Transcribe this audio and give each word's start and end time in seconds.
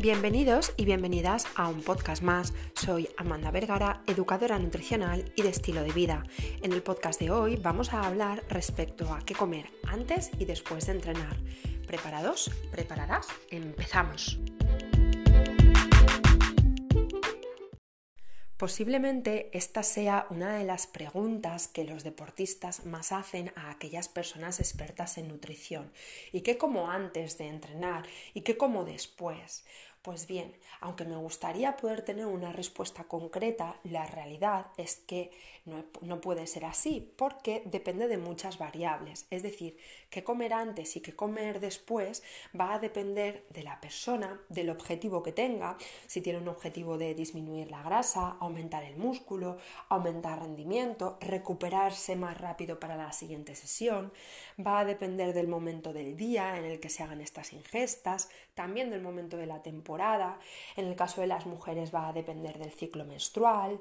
Bienvenidos 0.00 0.72
y 0.76 0.84
bienvenidas 0.84 1.44
a 1.56 1.66
un 1.66 1.82
podcast 1.82 2.22
más. 2.22 2.54
Soy 2.72 3.08
Amanda 3.16 3.50
Vergara, 3.50 4.00
educadora 4.06 4.56
nutricional 4.56 5.32
y 5.34 5.42
de 5.42 5.48
estilo 5.48 5.82
de 5.82 5.90
vida. 5.90 6.22
En 6.62 6.72
el 6.72 6.84
podcast 6.84 7.18
de 7.18 7.32
hoy 7.32 7.56
vamos 7.56 7.92
a 7.92 8.06
hablar 8.06 8.44
respecto 8.48 9.12
a 9.12 9.18
qué 9.18 9.34
comer 9.34 9.66
antes 9.88 10.30
y 10.38 10.44
después 10.44 10.86
de 10.86 10.92
entrenar. 10.92 11.36
¿Preparados? 11.88 12.48
¿Preparadas? 12.70 13.26
Empezamos. 13.50 14.38
Posiblemente 18.58 19.56
esta 19.56 19.84
sea 19.84 20.26
una 20.30 20.56
de 20.58 20.64
las 20.64 20.88
preguntas 20.88 21.68
que 21.68 21.84
los 21.84 22.02
deportistas 22.02 22.86
más 22.86 23.12
hacen 23.12 23.52
a 23.54 23.70
aquellas 23.70 24.08
personas 24.08 24.58
expertas 24.58 25.16
en 25.16 25.28
nutrición. 25.28 25.92
¿Y 26.32 26.40
qué 26.40 26.58
como 26.58 26.90
antes 26.90 27.38
de 27.38 27.46
entrenar? 27.46 28.04
¿Y 28.34 28.40
qué 28.40 28.56
como 28.56 28.84
después? 28.84 29.64
Pues 30.08 30.26
bien, 30.26 30.56
aunque 30.80 31.04
me 31.04 31.16
gustaría 31.16 31.76
poder 31.76 32.00
tener 32.00 32.24
una 32.24 32.50
respuesta 32.50 33.04
concreta, 33.04 33.78
la 33.84 34.06
realidad 34.06 34.68
es 34.78 34.96
que 34.96 35.30
no, 35.66 36.20
puede 36.22 36.46
ser 36.46 36.64
así 36.64 37.12
porque 37.18 37.60
depende 37.66 38.08
de 38.08 38.16
muchas 38.16 38.56
variables. 38.56 39.26
Es 39.28 39.42
decir, 39.42 39.76
qué 40.08 40.24
comer 40.24 40.54
antes 40.54 40.96
y 40.96 41.02
qué 41.02 41.14
comer 41.14 41.60
después 41.60 42.22
va 42.58 42.72
a 42.72 42.78
depender 42.78 43.44
de 43.50 43.62
la 43.64 43.78
persona, 43.82 44.40
del 44.48 44.70
objetivo 44.70 45.22
que 45.22 45.32
tenga, 45.32 45.76
si 46.06 46.22
tiene 46.22 46.38
un 46.38 46.48
objetivo 46.48 46.96
de 46.96 47.14
disminuir 47.14 47.70
la 47.70 47.82
grasa, 47.82 48.38
aumentar 48.40 48.84
el 48.84 48.96
músculo, 48.96 49.58
aumentar 49.90 50.40
rendimiento, 50.40 51.18
recuperarse 51.20 52.16
más 52.16 52.40
rápido 52.40 52.80
para 52.80 52.96
la 52.96 53.12
siguiente 53.12 53.54
sesión. 53.54 54.10
Va 54.58 54.78
a 54.78 54.84
depender 54.86 55.34
del 55.34 55.48
momento 55.48 55.92
del 55.92 56.16
día 56.16 56.56
en 56.56 56.64
el 56.64 56.80
que 56.80 56.88
se 56.88 57.02
hagan 57.02 57.20
estas 57.20 57.52
ingestas, 57.52 58.30
también 58.54 58.88
del 58.88 59.02
momento 59.02 59.36
de 59.36 59.46
la 59.46 59.62
temporada 59.62 59.97
en 60.76 60.86
el 60.86 60.96
caso 60.96 61.20
de 61.20 61.26
las 61.26 61.46
mujeres 61.46 61.94
va 61.94 62.08
a 62.08 62.12
depender 62.12 62.58
del 62.58 62.70
ciclo 62.70 63.04
menstrual, 63.04 63.80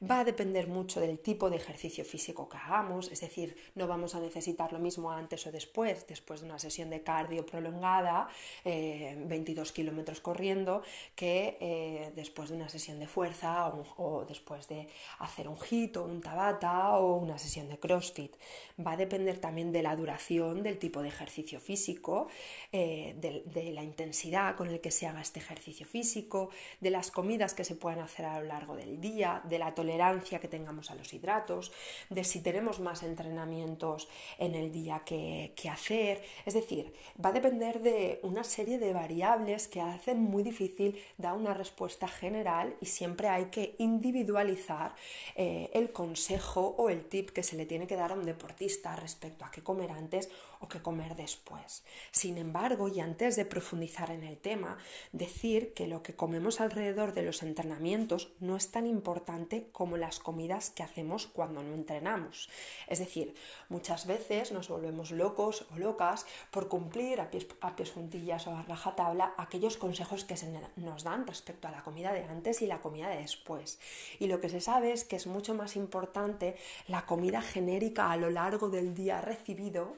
Va 0.00 0.20
a 0.20 0.24
depender 0.24 0.68
mucho 0.68 1.00
del 1.00 1.18
tipo 1.18 1.50
de 1.50 1.56
ejercicio 1.56 2.04
físico 2.04 2.48
que 2.48 2.56
hagamos, 2.56 3.10
es 3.10 3.20
decir, 3.20 3.56
no 3.74 3.88
vamos 3.88 4.14
a 4.14 4.20
necesitar 4.20 4.72
lo 4.72 4.78
mismo 4.78 5.10
antes 5.10 5.44
o 5.48 5.50
después, 5.50 6.06
después 6.06 6.40
de 6.40 6.46
una 6.46 6.60
sesión 6.60 6.88
de 6.88 7.02
cardio 7.02 7.44
prolongada, 7.44 8.28
22 8.64 8.64
eh, 8.64 9.72
kilómetros 9.74 10.20
corriendo, 10.20 10.82
que 11.16 11.58
eh, 11.60 12.12
después 12.14 12.50
de 12.50 12.54
una 12.54 12.68
sesión 12.68 13.00
de 13.00 13.08
fuerza 13.08 13.72
o, 13.96 14.24
después 14.28 14.68
de 14.68 14.88
hacer 15.18 15.48
un 15.48 15.58
hit 15.58 15.96
un 15.96 16.20
tabata 16.20 16.96
o 16.98 17.16
una 17.16 17.36
sesión 17.36 17.68
de 17.68 17.78
crossfit. 17.80 18.36
Va 18.78 18.92
a 18.92 18.96
depender 18.96 19.38
también 19.38 19.72
de 19.72 19.82
la 19.82 19.96
duración, 19.96 20.62
del 20.62 20.78
tipo 20.78 21.02
de 21.02 21.08
ejercicio 21.08 21.58
físico, 21.58 22.28
eh, 22.70 23.16
de 23.18 23.72
la 23.72 23.82
intensidad 23.82 24.54
con 24.54 24.68
el 24.68 24.80
que 24.80 24.92
se 24.92 25.08
haga 25.08 25.22
este 25.22 25.40
ejercicio 25.40 25.86
físico, 25.86 26.50
de 26.80 26.90
las 26.90 27.10
comidas 27.10 27.52
que 27.54 27.64
se 27.64 27.74
puedan 27.74 27.98
hacer 27.98 28.26
a 28.26 28.38
lo 28.38 28.46
largo 28.46 28.76
del 28.76 29.00
día, 29.00 29.42
de 29.44 29.58
la 29.58 29.74
tolerancia 29.74 29.87
tolerancia 29.88 30.38
que 30.38 30.48
tengamos 30.48 30.90
a 30.90 30.94
los 30.94 31.14
hidratos, 31.14 31.72
de 32.10 32.22
si 32.22 32.42
tenemos 32.42 32.78
más 32.78 33.02
entrenamientos 33.02 34.06
en 34.36 34.54
el 34.54 34.70
día 34.70 35.00
que, 35.04 35.54
hacer. 35.68 36.22
Es 36.44 36.54
decir, 36.54 36.92
va 37.22 37.30
a 37.30 37.32
depender 37.32 37.80
de 37.80 38.20
una 38.22 38.44
serie 38.44 38.78
de 38.78 38.92
variables 38.92 39.66
que 39.68 39.80
hacen 39.80 40.20
muy 40.20 40.42
difícil 40.42 40.98
dar 41.16 41.34
una 41.34 41.54
respuesta 41.54 42.06
general 42.06 42.74
y 42.80 42.86
siempre 42.86 43.28
hay 43.28 43.46
que 43.46 43.76
individualizar 43.78 44.94
eh, 45.36 45.70
el 45.72 45.92
consejo 45.92 46.74
o 46.78 46.90
el 46.90 47.04
tip 47.04 47.30
que 47.30 47.42
se 47.42 47.56
le 47.56 47.66
tiene 47.66 47.86
que 47.86 47.96
dar 47.96 48.12
a 48.12 48.14
un 48.14 48.24
deportista 48.24 48.94
respecto 48.96 49.44
a 49.44 49.50
qué 49.50 49.62
comer 49.62 49.90
antes 49.90 50.28
o 50.60 50.68
qué 50.68 50.80
comer 50.80 51.16
después. 51.16 51.84
Sin 52.10 52.38
embargo, 52.38 52.88
y 52.88 53.00
antes 53.00 53.36
de 53.36 53.44
profundizar 53.44 54.10
en 54.10 54.24
el 54.24 54.38
tema, 54.38 54.78
decir 55.12 55.74
que 55.74 55.86
lo 55.86 56.02
que 56.02 56.14
comemos 56.14 56.60
alrededor 56.60 57.12
de 57.12 57.22
los 57.22 57.42
entrenamientos 57.42 58.32
no 58.40 58.56
es 58.56 58.70
tan 58.70 58.86
importante 58.86 59.68
como 59.72 59.96
las 59.96 60.18
comidas 60.18 60.70
que 60.70 60.82
hacemos 60.82 61.26
cuando 61.26 61.62
no 61.62 61.74
entrenamos. 61.74 62.48
Es 62.86 62.98
decir, 62.98 63.34
muchas 63.68 64.06
veces 64.06 64.52
nos 64.52 64.68
volvemos 64.68 65.10
locos 65.10 65.66
o 65.72 65.78
locas 65.78 66.26
por 66.50 66.68
cumplir 66.68 67.20
a 67.20 67.30
pies, 67.30 67.46
a 67.60 67.76
pies 67.76 67.92
juntillas 67.92 68.46
o 68.46 68.56
a 68.56 68.62
rajatabla 68.62 69.34
aquellos 69.36 69.76
consejos 69.76 70.24
que 70.24 70.36
se 70.36 70.52
nos 70.76 71.04
dan 71.04 71.26
respecto 71.26 71.68
a 71.68 71.70
la 71.70 71.82
comida 71.82 72.12
de 72.12 72.24
antes 72.24 72.62
y 72.62 72.66
la 72.66 72.80
comida 72.80 73.08
de 73.08 73.18
después. 73.18 73.78
Y 74.18 74.26
lo 74.26 74.40
que 74.40 74.48
se 74.48 74.60
sabe 74.60 74.92
es 74.92 75.04
que 75.04 75.16
es 75.16 75.26
mucho 75.26 75.54
más 75.54 75.76
importante 75.76 76.56
la 76.86 77.06
comida 77.06 77.42
genérica 77.42 78.10
a 78.10 78.16
lo 78.16 78.30
largo 78.30 78.70
del 78.70 78.94
día 78.94 79.20
recibido, 79.20 79.96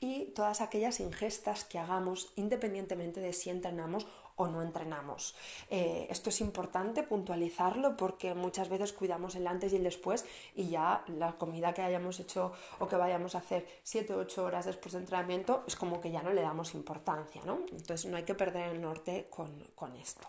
y 0.00 0.26
todas 0.34 0.60
aquellas 0.60 1.00
ingestas 1.00 1.64
que 1.64 1.78
hagamos 1.78 2.32
independientemente 2.36 3.20
de 3.20 3.32
si 3.32 3.50
entrenamos 3.50 4.06
o 4.36 4.48
no 4.48 4.62
entrenamos. 4.62 5.34
Eh, 5.70 6.06
esto 6.10 6.30
es 6.30 6.40
importante 6.40 7.02
puntualizarlo 7.02 7.96
porque 7.96 8.34
muchas 8.34 8.68
veces 8.68 8.92
cuidamos 8.92 9.36
el 9.36 9.46
antes 9.46 9.72
y 9.72 9.76
el 9.76 9.84
después 9.84 10.26
y 10.54 10.68
ya 10.70 11.04
la 11.06 11.32
comida 11.38 11.72
que 11.72 11.82
hayamos 11.82 12.18
hecho 12.20 12.52
o 12.80 12.88
que 12.88 12.96
vayamos 12.96 13.34
a 13.34 13.38
hacer 13.38 13.66
7 13.84 14.14
o 14.14 14.18
8 14.18 14.44
horas 14.44 14.66
después 14.66 14.92
de 14.92 15.00
entrenamiento 15.00 15.62
es 15.66 15.76
como 15.76 16.00
que 16.00 16.10
ya 16.10 16.22
no 16.22 16.32
le 16.32 16.42
damos 16.42 16.74
importancia, 16.74 17.42
¿no? 17.44 17.60
Entonces 17.70 18.06
no 18.06 18.16
hay 18.16 18.24
que 18.24 18.34
perder 18.34 18.70
el 18.70 18.80
norte 18.80 19.28
con, 19.30 19.54
esto. 20.02 20.26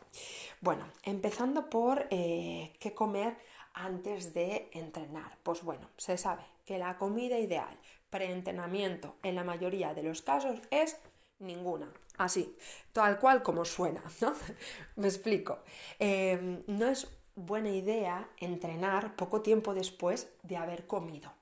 Bueno, 0.61 0.85
empezando 1.03 1.69
por 1.69 2.07
eh, 2.11 2.73
qué 2.79 2.93
comer 2.93 3.37
antes 3.73 4.33
de 4.33 4.69
entrenar. 4.73 5.37
Pues 5.43 5.63
bueno, 5.63 5.89
se 5.97 6.17
sabe 6.17 6.43
que 6.65 6.77
la 6.77 6.97
comida 6.97 7.39
ideal 7.39 7.77
pre-entrenamiento 8.15 9.17
en 9.23 9.35
la 9.35 9.43
mayoría 9.43 9.93
de 9.93 10.01
los 10.01 10.21
casos 10.21 10.61
es 10.71 10.97
ninguna. 11.39 11.91
Así, 12.17 12.55
tal 12.93 13.19
cual 13.19 13.43
como 13.43 13.65
suena, 13.65 14.01
¿no? 14.21 14.33
Me 14.95 15.07
explico. 15.09 15.59
Em, 15.99 16.63
no 16.67 16.87
es 16.87 17.09
buena 17.35 17.71
idea 17.71 18.29
entrenar 18.37 19.17
poco 19.17 19.41
tiempo 19.41 19.73
después 19.73 20.29
de 20.43 20.55
haber 20.55 20.87
comido. 20.87 21.33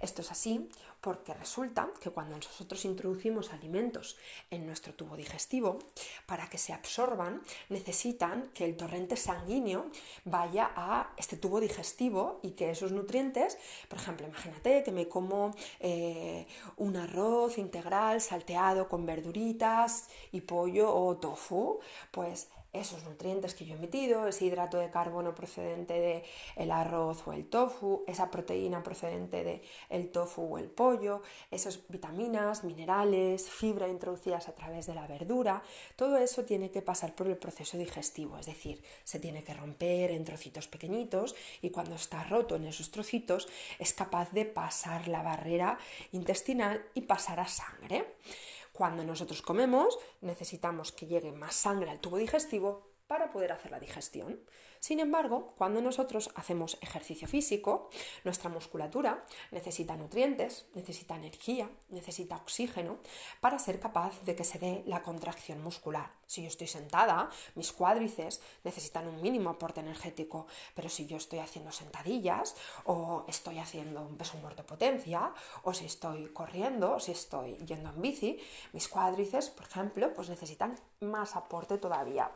Esto 0.00 0.22
es 0.22 0.32
así 0.32 0.68
porque 1.00 1.34
resulta 1.34 1.88
que 2.00 2.10
cuando 2.10 2.36
nosotros 2.36 2.84
introducimos 2.84 3.52
alimentos 3.52 4.16
en 4.50 4.66
nuestro 4.66 4.94
tubo 4.94 5.16
digestivo, 5.16 5.78
para 6.26 6.48
que 6.48 6.58
se 6.58 6.72
absorban 6.72 7.42
necesitan 7.68 8.50
que 8.54 8.64
el 8.64 8.76
torrente 8.76 9.16
sanguíneo 9.16 9.86
vaya 10.24 10.70
a 10.74 11.12
este 11.16 11.36
tubo 11.36 11.60
digestivo 11.60 12.40
y 12.42 12.52
que 12.52 12.70
esos 12.70 12.92
nutrientes, 12.92 13.58
por 13.88 13.98
ejemplo, 13.98 14.26
imagínate 14.26 14.82
que 14.82 14.92
me 14.92 15.08
como 15.08 15.54
eh, 15.80 16.46
un 16.76 16.96
arroz 16.96 17.58
integral 17.58 18.20
salteado 18.20 18.88
con 18.88 19.06
verduritas 19.06 20.08
y 20.32 20.40
pollo 20.40 20.94
o 20.94 21.16
tofu, 21.16 21.80
pues 22.10 22.48
esos 22.72 23.04
nutrientes 23.04 23.54
que 23.54 23.64
yo 23.64 23.74
he 23.74 23.78
metido, 23.78 24.26
ese 24.28 24.44
hidrato 24.44 24.78
de 24.78 24.90
carbono 24.90 25.34
procedente 25.34 26.24
del 26.56 26.70
arroz 26.70 27.26
o 27.26 27.32
el 27.32 27.46
tofu, 27.46 28.04
esa 28.06 28.30
proteína 28.30 28.82
procedente 28.82 29.42
del 29.42 29.62
el 29.88 30.10
tofu 30.10 30.42
o 30.42 30.58
el 30.58 30.68
pollo, 30.68 31.22
esas 31.50 31.80
vitaminas, 31.88 32.64
minerales, 32.64 33.48
fibra 33.48 33.88
introducidas 33.88 34.48
a 34.48 34.54
través 34.54 34.86
de 34.86 34.94
la 34.94 35.06
verdura, 35.06 35.62
todo 35.96 36.18
eso 36.18 36.44
tiene 36.44 36.70
que 36.70 36.82
pasar 36.82 37.14
por 37.14 37.26
el 37.26 37.36
proceso 37.36 37.78
digestivo, 37.78 38.38
es 38.38 38.46
decir, 38.46 38.82
se 39.04 39.18
tiene 39.18 39.42
que 39.42 39.54
romper 39.54 40.10
en 40.10 40.24
trocitos 40.24 40.68
pequeñitos 40.68 41.34
y 41.62 41.70
cuando 41.70 41.94
está 41.94 42.24
roto 42.24 42.56
en 42.56 42.66
esos 42.66 42.90
trocitos 42.90 43.48
es 43.78 43.92
capaz 43.92 44.30
de 44.32 44.44
pasar 44.44 45.08
la 45.08 45.22
barrera 45.22 45.78
intestinal 46.12 46.84
y 46.94 47.02
pasar 47.02 47.40
a 47.40 47.48
sangre. 47.48 48.04
Cuando 48.78 49.02
nosotros 49.02 49.42
comemos, 49.42 49.98
necesitamos 50.20 50.92
que 50.92 51.08
llegue 51.08 51.32
más 51.32 51.56
sangre 51.56 51.90
al 51.90 51.98
tubo 51.98 52.16
digestivo 52.16 52.92
para 53.08 53.32
poder 53.32 53.50
hacer 53.50 53.72
la 53.72 53.80
digestión. 53.80 54.38
Sin 54.80 55.00
embargo, 55.00 55.54
cuando 55.56 55.80
nosotros 55.80 56.30
hacemos 56.34 56.78
ejercicio 56.80 57.26
físico, 57.26 57.90
nuestra 58.24 58.48
musculatura 58.48 59.24
necesita 59.50 59.96
nutrientes, 59.96 60.66
necesita 60.74 61.16
energía, 61.16 61.68
necesita 61.88 62.36
oxígeno 62.36 62.98
para 63.40 63.58
ser 63.58 63.80
capaz 63.80 64.22
de 64.24 64.36
que 64.36 64.44
se 64.44 64.58
dé 64.58 64.82
la 64.86 65.02
contracción 65.02 65.62
muscular. 65.62 66.12
Si 66.26 66.42
yo 66.42 66.48
estoy 66.48 66.66
sentada, 66.66 67.30
mis 67.54 67.72
cuádrices 67.72 68.40
necesitan 68.62 69.08
un 69.08 69.20
mínimo 69.20 69.50
aporte 69.50 69.80
energético, 69.80 70.46
pero 70.74 70.88
si 70.88 71.06
yo 71.06 71.16
estoy 71.16 71.38
haciendo 71.38 71.72
sentadillas 71.72 72.54
o 72.84 73.24
estoy 73.26 73.58
haciendo 73.58 74.02
un 74.02 74.16
peso 74.16 74.36
muerto 74.38 74.64
potencia 74.64 75.32
o 75.62 75.72
si 75.72 75.86
estoy 75.86 76.26
corriendo 76.28 76.94
o 76.94 77.00
si 77.00 77.12
estoy 77.12 77.56
yendo 77.66 77.90
en 77.90 78.02
bici, 78.02 78.38
mis 78.72 78.88
cuádrices, 78.88 79.48
por 79.50 79.66
ejemplo, 79.66 80.12
pues 80.12 80.28
necesitan 80.28 80.78
más 81.00 81.34
aporte 81.34 81.78
todavía. 81.78 82.30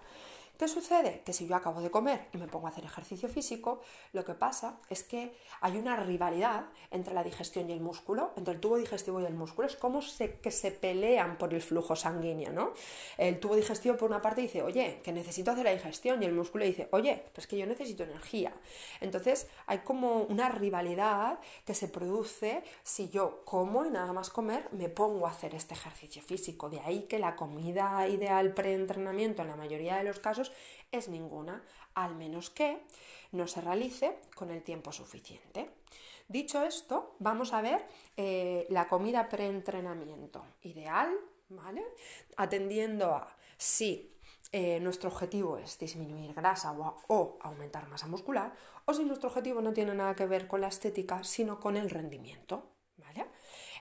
¿Qué 0.58 0.68
sucede? 0.68 1.22
Que 1.24 1.32
si 1.32 1.46
yo 1.46 1.56
acabo 1.56 1.80
de 1.80 1.90
comer 1.90 2.28
y 2.32 2.38
me 2.38 2.46
pongo 2.46 2.66
a 2.66 2.70
hacer 2.70 2.84
ejercicio 2.84 3.28
físico, 3.28 3.80
lo 4.12 4.24
que 4.24 4.34
pasa 4.34 4.78
es 4.88 5.02
que 5.02 5.34
hay 5.60 5.76
una 5.76 5.96
rivalidad 5.96 6.66
entre 6.90 7.14
la 7.14 7.24
digestión 7.24 7.68
y 7.68 7.72
el 7.72 7.80
músculo, 7.80 8.32
entre 8.36 8.54
el 8.54 8.60
tubo 8.60 8.76
digestivo 8.76 9.20
y 9.20 9.24
el 9.24 9.34
músculo. 9.34 9.66
Es 9.66 9.76
como 9.76 10.00
que 10.40 10.50
se 10.50 10.70
pelean 10.70 11.36
por 11.36 11.52
el 11.52 11.62
flujo 11.62 11.96
sanguíneo, 11.96 12.52
¿no? 12.52 12.72
El 13.18 13.40
tubo 13.40 13.56
digestivo 13.56 13.96
por 13.96 14.08
una 14.08 14.22
parte 14.22 14.42
dice, 14.42 14.62
oye, 14.62 15.00
que 15.02 15.12
necesito 15.12 15.50
hacer 15.50 15.64
la 15.64 15.72
digestión, 15.72 16.22
y 16.22 16.26
el 16.26 16.32
músculo 16.32 16.64
dice, 16.64 16.88
oye, 16.92 17.24
pues 17.32 17.46
que 17.46 17.58
yo 17.58 17.66
necesito 17.66 18.04
energía. 18.04 18.52
Entonces 19.00 19.48
hay 19.66 19.78
como 19.78 20.22
una 20.22 20.48
rivalidad 20.48 21.40
que 21.64 21.74
se 21.74 21.88
produce 21.88 22.62
si 22.82 23.08
yo 23.08 23.42
como 23.44 23.84
y 23.84 23.90
nada 23.90 24.12
más 24.12 24.30
comer 24.30 24.68
me 24.72 24.88
pongo 24.88 25.26
a 25.26 25.30
hacer 25.30 25.54
este 25.54 25.74
ejercicio 25.74 26.22
físico. 26.22 26.70
De 26.70 26.80
ahí 26.80 27.02
que 27.02 27.18
la 27.18 27.36
comida 27.36 28.06
ideal 28.06 28.54
pre-entrenamiento 28.54 29.42
en 29.42 29.48
la 29.48 29.56
mayoría 29.56 29.96
de 29.96 30.04
los 30.04 30.18
casos 30.18 30.41
es 30.90 31.08
ninguna, 31.08 31.62
al 31.94 32.16
menos 32.16 32.50
que 32.50 32.82
no 33.32 33.46
se 33.46 33.60
realice 33.60 34.18
con 34.34 34.50
el 34.50 34.62
tiempo 34.62 34.90
suficiente. 34.90 35.70
Dicho 36.28 36.62
esto, 36.62 37.16
vamos 37.18 37.52
a 37.52 37.60
ver 37.60 37.86
eh, 38.16 38.66
la 38.70 38.88
comida 38.88 39.28
preentrenamiento 39.28 40.44
ideal, 40.62 41.14
¿vale? 41.50 41.84
Atendiendo 42.36 43.14
a 43.14 43.36
si 43.56 44.16
eh, 44.50 44.80
nuestro 44.80 45.10
objetivo 45.10 45.58
es 45.58 45.78
disminuir 45.78 46.34
grasa 46.34 46.72
o, 46.72 47.02
o, 47.08 47.38
aumentar 47.40 47.88
masa 47.88 48.06
muscular, 48.06 48.52
o 48.84 48.94
si 48.94 49.04
nuestro 49.04 49.28
objetivo 49.28 49.60
no 49.60 49.72
tiene 49.72 49.94
nada 49.94 50.14
que 50.14 50.26
ver 50.26 50.46
con 50.46 50.60
la 50.60 50.68
estética, 50.68 51.24
sino 51.24 51.60
con 51.60 51.76
el 51.76 51.90
rendimiento. 51.90 52.68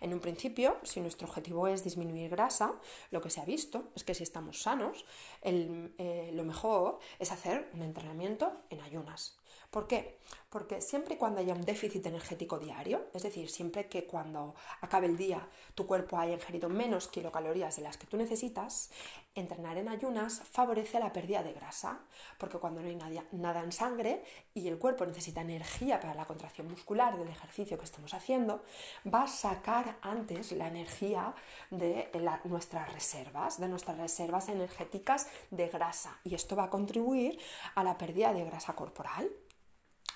En 0.02 0.14
un 0.14 0.20
principio, 0.20 0.78
si 0.84 1.00
nuestro 1.00 1.28
objetivo 1.28 1.68
es 1.68 1.84
disminuir 1.84 2.32
grasa, 2.32 2.74
lo 3.12 3.22
que 3.22 3.30
se 3.30 3.40
ha 3.40 3.46
visto 3.46 3.92
es 3.96 4.04
que 4.04 4.16
si 4.16 4.24
estamos 4.24 4.62
sanos, 4.62 5.06
eh, 5.44 6.32
lo 6.34 6.44
mejor 6.44 7.00
es 7.20 7.32
hacer 7.32 7.70
un 7.74 7.84
entrenamiento 7.84 8.52
en 8.70 8.82
ayunas. 8.82 9.38
¿Por 9.72 9.88
qué? 9.88 10.20
Porque 10.50 10.82
siempre 10.82 11.16
y 11.16 11.18
cuando 11.18 11.40
haya 11.40 11.54
un 11.54 11.64
déficit 11.64 12.06
energético 12.06 12.60
diario, 12.60 13.06
es 13.14 13.24
decir, 13.24 13.50
siempre 13.50 13.88
que 13.88 14.06
cuando 14.06 14.54
acabe 14.82 15.08
el 15.08 15.16
día 15.16 15.48
tu 15.76 15.88
cuerpo 15.88 16.20
haya 16.20 16.34
ingerido 16.34 16.68
menos 16.68 17.08
kilocalorías 17.08 17.78
de 17.78 17.84
las 17.84 17.96
que 17.96 18.06
tú 18.06 18.18
necesitas, 18.18 18.90
entrenar 19.34 19.78
en 19.78 19.88
ayunas 19.88 20.42
favorece 20.42 21.00
la 21.00 21.14
pérdida 21.14 21.42
de 21.42 21.54
grasa, 21.54 22.02
porque 22.38 22.58
cuando 22.58 22.82
no 22.82 22.90
hay 22.90 23.24
nada 23.32 23.64
en 23.64 23.72
sangre 23.72 24.26
y 24.54 24.68
el 24.68 24.78
cuerpo 24.78 25.06
necesita 25.06 25.40
energía 25.40 26.02
para 26.02 26.16
la 26.16 26.26
contracción 26.26 26.70
muscular 26.70 27.18
del 27.18 27.30
ejercicio 27.30 27.78
que 27.78 27.86
estamos 27.86 28.14
haciendo, 28.14 28.64
va 29.08 29.24
a 29.24 29.28
sacar 29.30 30.00
antes 30.02 30.52
la 30.52 30.68
energía 30.68 31.34
de 31.70 32.12
nuestras 32.44 32.92
reservas, 32.92 33.58
de 33.58 33.70
nuestras 33.70 33.98
reservas 33.98 34.50
energéticas 34.50 35.28
de 35.50 35.70
grasa, 35.70 36.20
y 36.26 36.36
esto 36.36 36.58
va 36.58 36.66
a 36.66 36.70
contribuir 36.70 37.40
a 37.76 37.86
la 37.86 37.98
pérdida 37.98 38.34
de 38.34 38.44
grasa 38.44 38.76
corporal. 38.76 39.32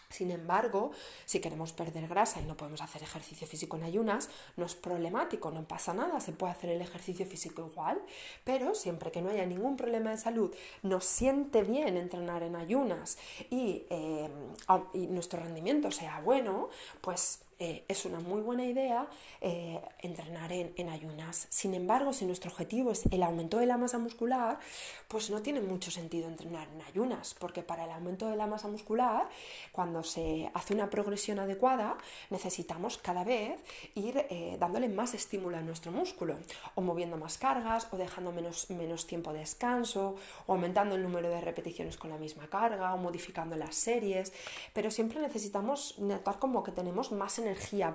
Sin 0.09 0.31
embargo, 0.31 0.91
si 1.25 1.39
queremos 1.39 1.71
perder 1.73 2.07
grasa 2.07 2.41
y 2.41 2.45
no 2.45 2.57
podemos 2.57 2.81
hacer 2.81 3.03
ejercicio 3.03 3.47
físico 3.47 3.77
en 3.77 3.83
ayunas, 3.83 4.29
no 4.57 4.65
es 4.65 4.75
problemático, 4.75 5.51
no 5.51 5.67
pasa 5.67 5.93
nada, 5.93 6.19
se 6.19 6.31
puede 6.31 6.53
hacer 6.53 6.71
el 6.71 6.81
ejercicio 6.81 7.25
físico 7.25 7.67
igual, 7.71 8.01
pero 8.43 8.75
siempre 8.75 9.11
que 9.11 9.21
no 9.21 9.29
haya 9.29 9.45
ningún 9.45 9.77
problema 9.77 10.11
de 10.11 10.17
salud, 10.17 10.53
nos 10.83 11.05
siente 11.05 11.63
bien 11.63 11.97
entrenar 11.97 12.43
en 12.43 12.55
ayunas 12.55 13.17
y, 13.49 13.85
eh, 13.89 14.29
y 14.93 15.07
nuestro 15.07 15.41
rendimiento 15.41 15.91
sea 15.91 16.21
bueno, 16.21 16.69
pues 17.01 17.44
eh, 17.57 17.85
es 17.87 18.03
una 18.03 18.19
muy 18.19 18.41
buena 18.41 18.65
idea 18.65 19.07
eh, 19.39 19.81
entrenar 20.01 20.51
en, 20.51 20.89
ayunas. 20.89 21.47
Sin 21.49 21.73
embargo, 21.73 22.11
si 22.11 22.25
nuestro 22.25 22.51
objetivo 22.51 22.91
es 22.91 23.05
el 23.11 23.23
aumento 23.23 23.59
de 23.59 23.65
la 23.65 23.77
masa 23.77 23.97
muscular, 23.97 24.59
pues 25.07 25.29
no 25.29 25.41
tiene 25.41 25.61
mucho 25.61 25.89
sentido 25.89 26.27
entrenar 26.27 26.67
en 26.67 26.81
ayunas, 26.81 27.33
porque 27.39 27.63
para 27.63 27.85
el 27.85 27.91
aumento 27.91 28.27
de 28.27 28.35
la 28.35 28.45
masa 28.45 28.67
muscular, 28.67 29.29
cuando 29.71 30.03
se 30.03 30.51
hace 30.53 30.73
una 30.73 30.89
progresión 30.89 31.39
adecuada, 31.39 31.97
necesitamos 32.29 32.97
cada 32.97 33.23
vez 33.23 33.57
ir 33.95 34.25
eh, 34.29 34.57
dándole 34.59 34.89
más 34.89 35.13
estímulo 35.13 35.57
a 35.57 35.61
nuestro 35.61 35.93
músculo, 35.93 36.37
o 36.75 36.81
moviendo 36.81 37.15
más 37.15 37.37
cargas, 37.37 37.87
o 37.91 37.97
dejando 37.97 38.33
menos, 38.33 38.69
menos 38.69 39.07
tiempo 39.07 39.31
de 39.31 39.39
descanso, 39.39 40.15
o 40.45 40.53
aumentando 40.53 40.95
el 40.95 41.03
número 41.03 41.29
de 41.29 41.39
repeticiones 41.39 41.95
con 41.95 42.09
la 42.09 42.17
misma 42.17 42.47
carga, 42.47 42.93
o 42.93 42.97
modificando 42.97 43.55
las 43.55 43.75
series, 43.75 44.33
pero 44.73 44.91
siempre 44.91 45.21
necesitamos 45.21 45.97
notar 45.99 46.37
como 46.37 46.61
que 46.61 46.71
tenemos 46.71 47.13
más 47.13 47.39
energía 47.39 47.44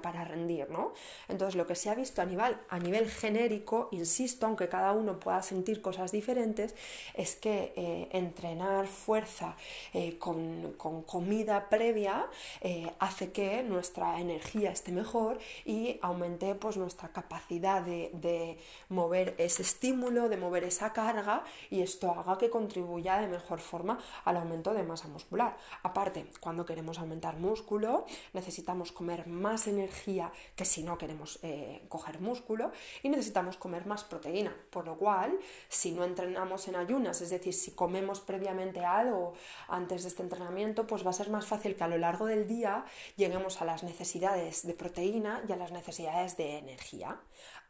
para 0.02 0.25
rendir, 0.25 0.70
¿no? 0.70 0.93
Entonces, 1.29 1.56
lo 1.56 1.67
que 1.67 1.75
se 1.75 1.91
ha 1.91 1.94
visto 1.94 2.23
a 2.23 2.25
nivel, 2.25 2.56
a 2.69 2.79
nivel 2.79 3.08
genérico, 3.11 3.88
insisto, 3.93 4.47
aunque 4.47 4.69
cada 4.69 4.93
uno 4.93 5.19
pueda 5.19 5.43
sentir 5.43 5.81
cosas 5.81 6.12
diferentes, 6.12 6.75
es 7.14 7.37
que 7.37 7.73
eh, 7.76 8.08
entrenar 8.12 8.87
fuerza 8.87 9.56
eh, 9.93 10.19
con, 10.19 10.75
comida 11.06 11.69
previa 11.69 12.26
eh, 12.61 12.91
hace 12.99 13.32
que 13.32 13.62
nuestra 13.62 14.20
energía 14.20 14.70
esté 14.70 14.93
mejor 14.93 15.38
y 15.64 15.99
aumente 16.03 16.55
pues, 16.55 16.76
nuestra 16.76 17.08
capacidad 17.08 17.82
de, 17.82 18.11
de 18.14 18.58
mover 18.88 19.35
ese 19.38 19.62
estímulo, 19.62 20.29
de 20.29 20.37
mover 20.37 20.64
esa 20.64 20.93
carga 20.93 21.44
y 21.70 21.82
esto 21.82 22.11
haga 22.12 22.38
que 22.38 22.50
contribuya 22.50 23.19
de 23.20 23.29
mejor 23.29 23.61
forma 23.61 23.99
al 24.25 24.37
aumento 24.37 24.75
de 24.75 24.82
masa 24.82 25.08
muscular. 25.08 25.56
Aparte, 25.82 26.26
cuando 26.41 26.64
queremos 26.64 26.99
aumentar 26.99 27.37
músculo, 27.37 28.06
necesitamos 28.32 28.93
comer 28.93 29.26
más 29.26 29.40
energía 29.67 30.33
que 30.57 30.65
si 30.65 30.83
no 30.83 30.99
queremos 30.99 31.39
eh, 31.43 31.83
coger 31.89 32.21
músculo 32.21 32.73
y 33.03 33.09
necesitamos 33.09 33.57
comer 33.57 33.87
más 33.87 34.05
proteína. 34.05 34.55
Por 34.71 34.87
lo 34.87 34.97
cual, 34.97 35.39
si 35.69 35.93
no 35.93 36.05
entrenamos 36.05 36.69
en 36.69 36.77
ayunas, 36.77 37.21
es 37.21 37.31
decir, 37.31 37.55
si 37.55 37.73
comemos 37.73 38.21
previamente 38.21 38.85
algo 38.85 39.35
antes 39.69 40.03
de 40.03 40.09
este 40.09 40.23
entrenamiento, 40.23 40.87
pues 40.87 41.05
va 41.05 41.11
a 41.11 41.15
ser 41.15 41.31
más 41.31 41.47
fácil 41.47 41.77
que 41.77 41.85
a 41.85 41.89
lo 41.89 41.99
largo 41.99 42.27
del 42.27 42.47
día 42.47 42.85
lleguemos 43.17 43.61
a 43.61 43.65
las 43.65 43.83
necesidades 43.83 44.67
de 44.67 44.75
proteína 44.75 45.43
y 45.49 45.53
a 45.53 45.57
las 45.57 45.73
necesidades 45.73 46.37
de 46.37 46.59
energía. 46.59 47.21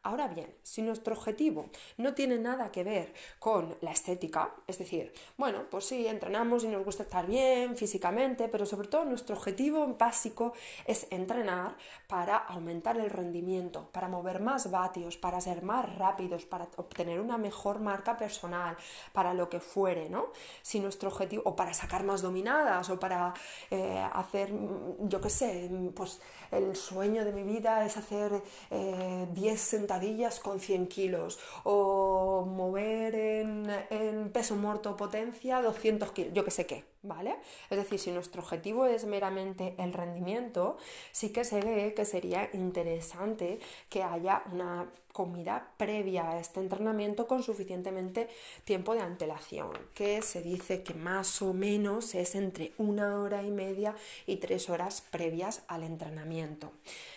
Ahora 0.02 0.28
bien, 0.28 0.50
si 0.62 0.80
nuestro 0.80 1.14
objetivo 1.14 1.66
no 1.98 2.14
tiene 2.14 2.38
nada 2.38 2.72
que 2.72 2.84
ver 2.84 3.12
con 3.38 3.76
la 3.82 3.90
estética, 3.90 4.54
es 4.66 4.78
decir, 4.78 5.12
bueno, 5.36 5.64
pues 5.70 5.84
sí, 5.84 6.06
entrenamos 6.06 6.64
y 6.64 6.68
nos 6.68 6.86
gusta 6.86 7.02
estar 7.02 7.26
bien 7.26 7.76
físicamente, 7.76 8.48
pero 8.48 8.64
sobre 8.64 8.88
todo 8.88 9.04
nuestro 9.04 9.36
objetivo 9.36 9.86
básico 9.98 10.54
es 10.86 11.06
entrenar 11.10 11.76
para 12.08 12.38
aumentar 12.38 12.96
el 12.96 13.10
rendimiento, 13.10 13.90
para 13.92 14.08
mover 14.08 14.40
más 14.40 14.70
vatios, 14.70 15.18
para 15.18 15.38
ser 15.38 15.62
más 15.62 15.94
rápidos, 15.96 16.46
para 16.46 16.66
obtener 16.76 17.20
una 17.20 17.36
mejor 17.36 17.78
marca 17.80 18.16
personal, 18.16 18.78
para 19.12 19.34
lo 19.34 19.50
que 19.50 19.60
fuere, 19.60 20.08
¿no? 20.08 20.28
Si 20.62 20.80
nuestro 20.80 21.10
objetivo, 21.10 21.42
o 21.44 21.54
para 21.54 21.74
sacar 21.74 22.04
más 22.04 22.22
dominadas, 22.22 22.88
o 22.88 22.98
para 22.98 23.34
eh, 23.70 24.02
hacer, 24.14 24.50
yo 25.00 25.20
qué 25.20 25.28
sé, 25.28 25.70
pues 25.94 26.22
el 26.50 26.74
sueño 26.74 27.22
de 27.26 27.32
mi 27.32 27.42
vida 27.42 27.84
es 27.84 27.98
hacer 27.98 28.42
10 28.70 28.70
eh, 28.70 29.89
sentadillas 29.90 30.38
con 30.38 30.60
100 30.60 30.86
kilos 30.86 31.38
o 31.64 32.44
mover 32.46 33.14
en, 33.16 33.66
en 33.90 34.30
peso 34.30 34.54
muerto 34.54 34.96
potencia 34.96 35.60
200 35.60 36.12
kilos, 36.12 36.32
yo 36.32 36.44
que 36.44 36.52
sé 36.52 36.64
qué. 36.66 36.89
¿Vale? 37.02 37.36
Es 37.70 37.78
decir, 37.78 37.98
si 37.98 38.10
nuestro 38.10 38.42
objetivo 38.42 38.86
es 38.86 39.04
meramente 39.04 39.74
el 39.78 39.92
rendimiento, 39.92 40.76
sí 41.12 41.30
que 41.30 41.44
se 41.44 41.60
ve 41.60 41.94
que 41.94 42.04
sería 42.04 42.50
interesante 42.52 43.58
que 43.88 44.02
haya 44.02 44.42
una 44.52 44.88
comida 45.12 45.72
previa 45.76 46.30
a 46.30 46.40
este 46.40 46.60
entrenamiento 46.60 47.26
con 47.26 47.42
suficientemente 47.42 48.28
tiempo 48.64 48.94
de 48.94 49.00
antelación, 49.00 49.70
que 49.94 50.22
se 50.22 50.42
dice 50.42 50.82
que 50.82 50.94
más 50.94 51.42
o 51.42 51.52
menos 51.52 52.14
es 52.14 52.34
entre 52.34 52.72
una 52.78 53.20
hora 53.20 53.42
y 53.42 53.50
media 53.50 53.94
y 54.26 54.36
tres 54.36 54.70
horas 54.70 55.02
previas 55.10 55.62
al 55.66 55.82
entrenamiento. 55.82 56.72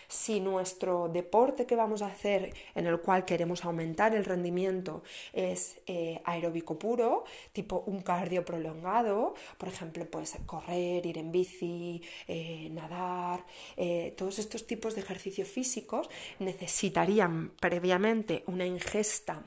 Si 0.08 0.40
nuestro 0.40 1.08
deporte 1.08 1.66
que 1.66 1.76
vamos 1.76 2.02
a 2.02 2.06
hacer, 2.06 2.52
en 2.74 2.86
el 2.86 3.00
cual 3.00 3.24
queremos 3.24 3.64
aumentar 3.64 4.14
el 4.14 4.24
rendimiento, 4.24 5.02
es 5.32 5.80
eh, 5.86 6.20
aeróbico 6.24 6.78
puro, 6.78 7.24
tipo 7.52 7.84
un 7.86 8.02
cardio 8.02 8.44
prolongado, 8.44 9.34
por 9.58 9.70
ejemplo, 9.74 10.06
pues 10.06 10.36
correr, 10.46 11.04
ir 11.04 11.18
en 11.18 11.30
bici, 11.30 12.02
eh, 12.26 12.68
nadar, 12.70 13.44
eh, 13.76 14.14
todos 14.16 14.38
estos 14.38 14.66
tipos 14.66 14.94
de 14.94 15.02
ejercicios 15.02 15.48
físicos 15.48 16.08
necesitarían 16.38 17.50
previamente 17.60 18.44
una 18.46 18.66
ingesta 18.66 19.42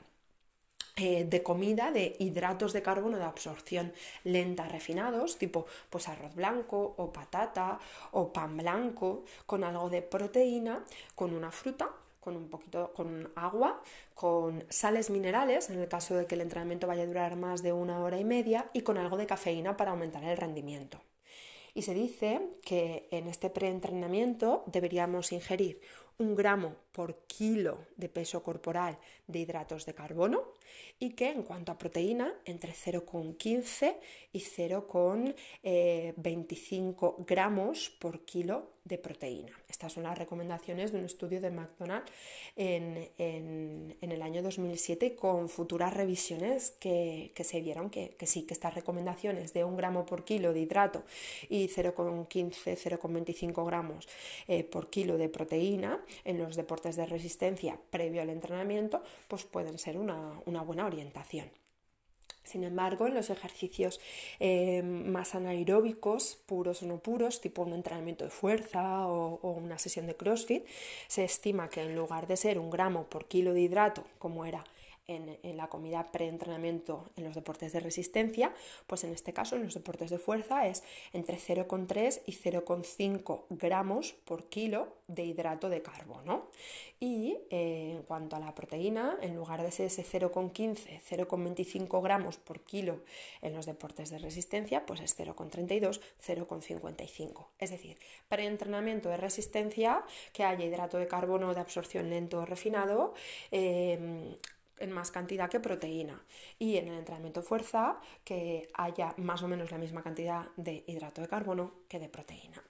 eh, 0.96 1.24
de 1.24 1.42
comida 1.44 1.92
de 1.92 2.16
hidratos 2.18 2.72
de 2.72 2.82
carbono 2.82 3.18
de 3.18 3.24
absorción 3.24 3.92
lenta 4.24 4.66
refinados, 4.68 5.38
tipo 5.38 5.66
pues 5.90 6.08
arroz 6.08 6.34
blanco 6.34 6.94
o 6.98 7.12
patata 7.12 7.78
o 8.12 8.32
pan 8.32 8.56
blanco 8.56 9.24
con 9.46 9.62
algo 9.62 9.88
de 9.90 10.02
proteína, 10.02 10.84
con 11.14 11.34
una 11.34 11.52
fruta 11.52 11.88
con 12.20 12.36
un 12.36 12.48
poquito 12.48 12.92
con 12.92 13.30
agua, 13.36 13.82
con 14.14 14.64
sales 14.68 15.10
minerales, 15.10 15.70
en 15.70 15.78
el 15.78 15.88
caso 15.88 16.16
de 16.16 16.26
que 16.26 16.34
el 16.34 16.40
entrenamiento 16.40 16.86
vaya 16.86 17.02
a 17.02 17.06
durar 17.06 17.36
más 17.36 17.62
de 17.62 17.72
una 17.72 18.00
hora 18.00 18.18
y 18.18 18.24
media, 18.24 18.70
y 18.72 18.82
con 18.82 18.98
algo 18.98 19.16
de 19.16 19.26
cafeína 19.26 19.76
para 19.76 19.92
aumentar 19.92 20.24
el 20.24 20.36
rendimiento. 20.36 21.00
Y 21.74 21.82
se 21.82 21.94
dice 21.94 22.40
que 22.64 23.08
en 23.10 23.28
este 23.28 23.50
preentrenamiento 23.50 24.64
deberíamos 24.66 25.32
ingerir 25.32 25.80
un 26.18 26.34
gramo 26.34 26.74
por 26.90 27.26
kilo 27.26 27.86
de 27.96 28.08
peso 28.08 28.42
corporal 28.42 28.98
de 29.28 29.38
hidratos 29.38 29.86
de 29.86 29.94
carbono 29.94 30.54
y 30.98 31.10
que 31.10 31.30
en 31.30 31.42
cuanto 31.42 31.72
a 31.72 31.78
proteína 31.78 32.34
entre 32.44 32.72
0,15 32.72 33.96
y 34.32 34.40
0,25 34.40 35.34
eh, 35.62 36.14
gramos 37.26 37.90
por 37.90 38.24
kilo 38.24 38.78
de 38.88 38.98
proteína. 38.98 39.52
Estas 39.68 39.92
son 39.92 40.04
las 40.04 40.18
recomendaciones 40.18 40.92
de 40.92 40.98
un 40.98 41.04
estudio 41.04 41.40
de 41.40 41.50
McDonald's 41.50 42.10
en, 42.56 43.94
el 44.00 44.22
año 44.22 44.42
2007 44.42 45.14
con 45.14 45.48
futuras 45.48 45.92
revisiones 45.94 46.72
que, 46.80 47.32
se 47.38 47.60
vieron 47.60 47.90
que, 47.90 48.16
sí, 48.24 48.42
que 48.44 48.54
estas 48.54 48.74
recomendaciones 48.74 49.52
de 49.52 49.64
un 49.64 49.76
gramo 49.76 50.06
por 50.06 50.24
kilo 50.24 50.52
de 50.52 50.60
hidrato 50.60 51.04
y 51.48 51.68
0,15, 51.68 52.76
0,25 52.76 53.66
gramos 53.66 54.08
eh, 54.48 54.64
por 54.64 54.88
kilo 54.88 55.18
de 55.18 55.28
proteína 55.28 56.02
en 56.24 56.38
los 56.38 56.56
deportes 56.56 56.96
de 56.96 57.06
resistencia 57.06 57.78
previo 57.90 58.22
al 58.22 58.30
entrenamiento, 58.30 59.02
pues 59.28 59.44
pueden 59.44 59.78
ser 59.78 59.98
una, 59.98 60.40
buena 60.62 60.86
orientación. 60.86 61.50
Sin 62.48 62.64
embargo, 62.64 63.06
en 63.06 63.14
los 63.14 63.28
ejercicios 63.28 64.00
eh, 64.40 64.82
más 64.82 65.34
anaeróbicos, 65.34 66.38
puros 66.46 66.82
o 66.82 66.86
no 66.86 66.98
puros, 66.98 67.42
tipo 67.42 67.60
un 67.62 67.74
entrenamiento 67.74 68.24
de 68.24 68.30
fuerza 68.30 69.06
o, 69.06 69.52
una 69.52 69.78
sesión 69.78 70.06
de 70.06 70.16
CrossFit, 70.16 70.64
se 71.08 71.24
estima 71.24 71.68
que 71.68 71.82
en 71.82 71.94
lugar 71.94 72.26
de 72.26 72.38
ser 72.38 72.58
un 72.58 72.70
gramo 72.70 73.04
por 73.04 73.26
kilo 73.26 73.52
de 73.52 73.60
hidrato, 73.60 74.04
como 74.18 74.46
era 74.46 74.64
en, 75.08 75.56
la 75.56 75.68
comida 75.68 76.06
preentrenamiento 76.12 77.10
en 77.16 77.24
los 77.24 77.34
deportes 77.34 77.72
de 77.72 77.80
resistencia, 77.80 78.52
pues 78.86 79.02
en 79.04 79.12
este 79.12 79.32
caso 79.32 79.56
en 79.56 79.64
los 79.64 79.74
deportes 79.74 80.10
de 80.10 80.18
fuerza 80.18 80.66
es 80.66 80.84
entre 81.12 81.38
0,3 81.38 82.20
y 82.26 82.32
0,5 82.32 83.44
gramos 83.50 84.12
por 84.24 84.44
kilo 84.44 84.88
de 85.08 85.24
hidrato 85.24 85.68
de 85.68 85.82
carbono. 85.82 86.48
Y 87.00 87.38
eh, 87.50 87.92
en 87.96 88.02
cuanto 88.02 88.36
a 88.36 88.40
la 88.40 88.54
proteína, 88.54 89.16
en 89.22 89.36
lugar 89.36 89.62
de 89.62 89.70
ser 89.70 89.86
ese 89.86 90.04
0,15, 90.04 91.00
0,25 91.08 92.02
gramos 92.02 92.36
por 92.36 92.60
kilo 92.60 93.00
en 93.40 93.54
los 93.54 93.66
deportes 93.66 94.10
de 94.10 94.18
resistencia, 94.18 94.84
pues 94.84 95.00
es 95.00 95.18
0,32, 95.18 96.00
0,55. 96.26 97.46
Es 97.58 97.70
decir, 97.70 97.96
preentrenamiento 98.28 99.08
de 99.08 99.16
resistencia, 99.16 100.04
que 100.32 100.44
haya 100.44 100.64
hidrato 100.64 100.98
de 100.98 101.06
carbono 101.06 101.54
de 101.54 101.60
absorción 101.60 102.10
lento 102.10 102.40
o 102.40 102.44
refinado, 102.44 103.14
eh, 103.52 104.36
en 104.80 104.92
más 104.92 105.10
cantidad 105.10 105.50
que 105.50 105.60
proteína 105.60 106.24
y 106.58 106.76
en 106.76 106.88
el 106.88 106.98
entrenamiento 106.98 107.42
fuerza 107.42 108.00
que 108.24 108.68
haya 108.74 109.14
más 109.16 109.42
o 109.42 109.48
menos 109.48 109.70
la 109.70 109.78
misma 109.78 110.02
cantidad 110.02 110.46
de 110.56 110.84
hidrato 110.86 111.20
de 111.20 111.28
carbono 111.28 111.74
que 111.88 111.98
de 111.98 112.08
proteína. 112.08 112.62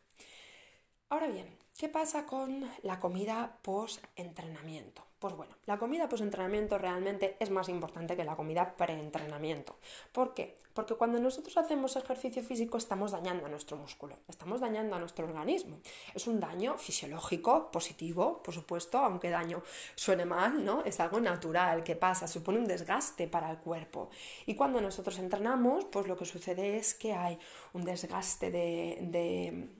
Ahora 1.11 1.29
bien, 1.29 1.49
¿qué 1.79 1.89
pasa 1.89 2.27
con 2.27 2.71
la 2.83 3.01
comida 3.01 3.57
post-entrenamiento? 3.63 5.03
Pues 5.19 5.35
bueno, 5.35 5.55
la 5.65 5.79
comida 5.79 6.07
post-entrenamiento 6.07 6.77
realmente 6.77 7.35
es 7.41 7.49
más 7.49 7.71
importante 7.71 8.15
que 8.15 8.25
la 8.25 8.37
comida 8.37 8.77
pre-entrenamiento. 8.77 9.79
¿Por 10.13 10.35
qué? 10.35 10.59
Porque 10.75 10.97
cuando 10.97 11.19
nosotros 11.19 11.57
hacemos 11.57 11.97
ejercicio 11.97 12.43
físico 12.43 12.77
estamos 12.77 13.13
dañando 13.13 13.47
a 13.47 13.49
nuestro 13.49 13.79
músculo, 13.79 14.17
estamos 14.29 14.61
dañando 14.61 14.97
a 14.97 14.99
nuestro 14.99 15.25
organismo. 15.25 15.81
Es 16.15 16.27
un 16.27 16.41
daño 16.41 16.77
fisiológico, 16.77 17.71
positivo, 17.73 18.43
por 18.43 18.53
supuesto, 18.53 18.99
aunque 18.99 19.31
daño 19.31 19.63
suene 19.95 20.27
mal, 20.27 20.63
¿no? 20.63 20.85
Es 20.85 21.01
algo 21.01 21.21
natural 21.21 21.85
que 21.85 21.97
pasa, 21.97 22.29
supone 22.29 22.59
un 22.59 22.67
desgaste 22.67 23.29
para 23.29 23.51
el 23.51 23.57
cuerpo. 23.57 24.11
Y 24.45 24.57
cuando 24.57 24.79
nosotros 24.83 25.19
entrenamos, 25.19 25.87
pues 25.87 26.07
lo 26.07 26.19
que 26.19 26.27
sucede 26.27 26.77
es 26.77 26.93
que 26.93 27.15
hay 27.15 27.39
un 27.73 27.85
desgaste 27.85 28.51
de 28.51 28.99
de 29.01 29.78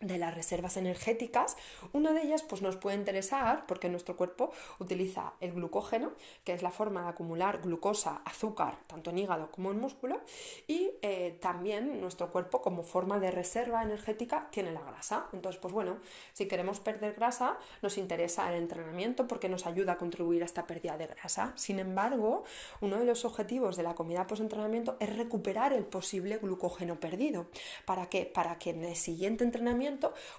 las 0.00 0.34
reservas 0.34 0.76
energéticas, 0.76 1.56
una 1.92 2.12
de 2.12 2.22
ellas 2.22 2.42
pues 2.42 2.62
nos 2.62 2.76
puede 2.76 2.96
interesar 2.96 3.66
porque 3.66 3.88
nuestro 3.88 4.16
cuerpo 4.16 4.52
utiliza 4.78 5.32
el 5.40 5.52
glucógeno, 5.52 6.12
que 6.44 6.52
es 6.52 6.62
la 6.62 6.70
forma 6.70 7.02
de 7.02 7.08
acumular 7.08 7.60
glucosa, 7.62 8.22
azúcar, 8.24 8.78
tanto 8.86 9.10
en 9.10 9.18
hígado 9.18 9.50
como 9.50 9.72
en 9.72 9.80
músculo, 9.80 10.20
y 10.66 10.90
eh, 11.02 11.36
también 11.40 12.00
nuestro 12.00 12.30
cuerpo 12.30 12.62
como 12.62 12.82
forma 12.82 13.18
de 13.18 13.30
reserva 13.30 13.82
energética 13.82 14.48
tiene 14.50 14.72
la 14.72 14.82
grasa. 14.82 15.26
Entonces, 15.32 15.60
pues 15.60 15.74
bueno, 15.74 15.98
si 16.32 16.46
queremos 16.46 16.78
perder 16.78 17.14
grasa, 17.14 17.58
nos 17.82 17.98
interesa 17.98 18.48
el 18.52 18.62
entrenamiento 18.62 19.26
porque 19.26 19.48
nos 19.48 19.66
ayuda 19.66 19.94
a 19.94 19.98
contribuir 19.98 20.42
a 20.42 20.46
esta 20.46 20.66
pérdida 20.66 20.96
de 20.96 21.08
grasa. 21.08 21.52
Sin 21.56 21.80
embargo, 21.80 22.44
uno 22.80 22.98
de 22.98 23.04
los 23.04 23.24
objetivos 23.24 23.76
de 23.76 23.82
la 23.82 23.94
comida 23.94 24.26
post-entrenamiento 24.26 24.96
es 25.00 25.16
recuperar 25.16 25.72
el 25.72 25.84
posible 25.84 26.38
glucógeno 26.38 27.00
perdido. 27.00 27.46
¿Para 27.84 28.08
qué? 28.08 28.26
Para 28.26 28.58
que 28.58 28.70
en 28.70 28.84
el 28.84 28.96
siguiente 28.96 29.44
entrenamiento 29.44 29.87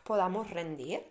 podamos 0.03 0.49
rendir. 0.49 1.03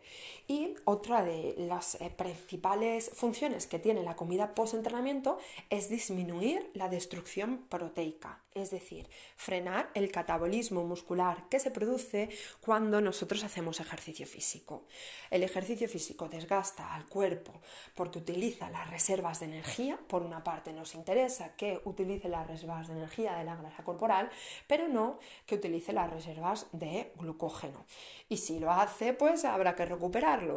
Y 0.50 0.76
otra 0.86 1.22
de 1.22 1.54
las 1.58 1.96
eh, 1.96 2.08
principales 2.08 3.10
funciones 3.12 3.66
que 3.66 3.78
tiene 3.78 4.02
la 4.02 4.16
comida 4.16 4.54
post-entrenamiento 4.54 5.36
es 5.68 5.90
disminuir 5.90 6.70
la 6.72 6.88
destrucción 6.88 7.66
proteica, 7.68 8.40
es 8.54 8.70
decir, 8.70 9.10
frenar 9.36 9.90
el 9.92 10.10
catabolismo 10.10 10.84
muscular 10.84 11.50
que 11.50 11.60
se 11.60 11.70
produce 11.70 12.30
cuando 12.62 13.02
nosotros 13.02 13.44
hacemos 13.44 13.78
ejercicio 13.78 14.26
físico. 14.26 14.86
El 15.30 15.42
ejercicio 15.42 15.86
físico 15.86 16.30
desgasta 16.30 16.94
al 16.94 17.04
cuerpo 17.04 17.52
porque 17.94 18.18
utiliza 18.18 18.70
las 18.70 18.90
reservas 18.90 19.40
de 19.40 19.46
energía. 19.46 19.98
Por 20.08 20.22
una 20.22 20.42
parte 20.42 20.72
nos 20.72 20.94
interesa 20.94 21.56
que 21.56 21.82
utilice 21.84 22.30
las 22.30 22.46
reservas 22.46 22.88
de 22.88 22.94
energía 22.94 23.36
de 23.36 23.44
la 23.44 23.56
grasa 23.56 23.84
corporal, 23.84 24.30
pero 24.66 24.88
no 24.88 25.18
que 25.44 25.56
utilice 25.56 25.92
las 25.92 26.08
reservas 26.08 26.68
de 26.72 27.12
glucógeno 27.16 27.84
y 28.30 28.36
si 28.36 28.58
lo 28.58 28.70
hace, 28.70 29.14
pues 29.14 29.44
habrá 29.46 29.74
que 29.74 29.86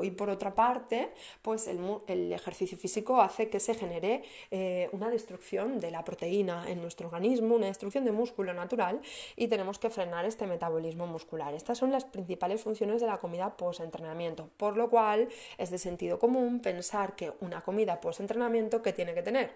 Y 0.04 0.12
por 0.12 0.30
otra 0.30 0.54
parte, 0.54 1.12
pues 1.42 1.68
el, 1.68 2.32
ejercicio 2.32 2.78
físico 2.78 3.22
hace 3.22 3.50
que 3.50 3.60
se 3.60 3.74
genere 3.74 4.24
eh, 4.52 4.90
una 4.92 5.10
destrucción 5.10 5.80
de 5.80 5.92
la 5.92 6.04
proteína 6.04 6.70
en 6.70 6.82
nuestro 6.82 7.08
organismo, 7.08 7.56
una 7.56 7.68
destrucción 7.68 8.06
de 8.06 8.12
músculo 8.12 8.54
natural 8.54 9.02
y 9.36 9.48
tenemos 9.48 9.80
que 9.80 9.90
frenar 9.90 10.26
este 10.26 10.48
metabolismo 10.48 11.08
muscular. 11.08 11.54
Estas 11.54 11.78
son 11.78 11.92
las 11.92 12.06
principales 12.06 12.62
funciones 12.62 13.02
de 13.02 13.08
la 13.08 13.18
comida 13.18 13.58
post-entrenamiento, 13.58 14.50
por 14.58 14.78
lo 14.78 14.90
cual 14.90 15.28
es 15.58 15.70
de 15.70 15.78
sentido 15.78 16.20
común 16.20 16.60
pensar 16.60 17.16
que 17.16 17.34
una 17.42 17.62
comida 17.62 18.00
post-entrenamiento 18.00 18.82
que 18.82 18.94
tiene 18.94 19.14
que 19.14 19.24
tener 19.24 19.52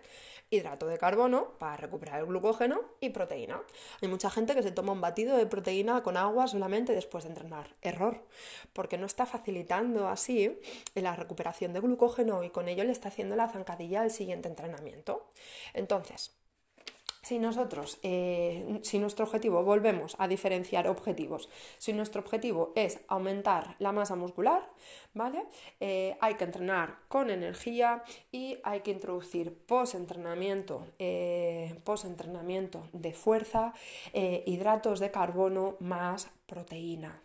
hidrato 0.49 0.87
de 0.87 0.97
carbono 0.97 1.49
para 1.57 1.77
recuperar 1.77 2.19
el 2.19 2.27
glucógeno 2.27 2.81
y 2.99 3.09
proteína. 3.09 3.61
Hay 4.01 4.07
mucha 4.07 4.29
gente 4.29 4.53
que 4.53 4.63
se 4.63 4.71
toma 4.71 4.91
un 4.91 5.01
batido 5.01 5.37
de 5.37 5.45
proteína 5.45 6.03
con 6.03 6.17
agua 6.17 6.47
solamente 6.47 6.93
después 6.93 7.23
de 7.23 7.31
entrenar. 7.31 7.75
Error, 7.81 8.23
porque 8.73 8.97
no 8.97 9.05
está 9.05 9.25
facilitando 9.25 10.07
así 10.15 10.59
la 10.95 11.15
recuperación 11.15 11.71
de 11.73 11.79
glucógeno 11.79 12.43
y 12.43 12.49
con 12.49 12.67
ello 12.67 12.83
le 12.83 12.91
está 12.91 13.09
haciendo 13.09 13.35
la 13.35 13.47
zancadilla 13.47 14.01
al 14.01 14.11
siguiente 14.11 14.49
entrenamiento. 14.49 15.29
Entonces, 15.73 16.35
si 17.25 17.39
nosotros, 17.39 17.97
eh, 18.03 18.79
si 18.83 18.99
nuestro 18.99 19.25
objetivo, 19.25 19.63
volvemos 19.63 20.15
a 20.19 20.27
diferenciar 20.27 20.87
objetivos, 20.87 21.49
si 21.79 21.91
nuestro 21.91 22.21
objetivo 22.21 22.71
es 22.75 22.99
aumentar 23.07 23.75
la 23.79 23.91
masa 23.91 24.15
muscular, 24.15 24.69
¿vale? 25.15 25.43
Eh, 25.79 26.15
hay 26.21 26.35
que 26.35 26.43
entrenar 26.43 26.99
con 27.07 27.31
energía 27.31 28.03
y 28.31 28.59
hay 28.63 28.81
que 28.81 28.91
introducir 28.91 29.57
post-entrenamiento, 29.65 30.85
eh, 30.99 31.79
post-entrenamiento 31.83 32.87
de 32.93 33.11
fuerza, 33.11 33.73
hidratos 34.13 34.99
de 34.99 35.09
carbono 35.09 35.77
más 35.79 36.29
proteína, 36.45 37.23